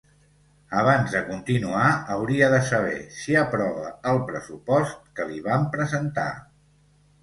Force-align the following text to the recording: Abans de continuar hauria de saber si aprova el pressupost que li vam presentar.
Abans 0.83 1.13
de 1.15 1.21
continuar 1.27 1.83
hauria 2.15 2.49
de 2.55 2.63
saber 2.71 2.97
si 3.21 3.39
aprova 3.45 3.95
el 4.15 4.25
pressupost 4.33 5.01
que 5.21 5.33
li 5.33 5.41
vam 5.51 5.73
presentar. 5.79 6.31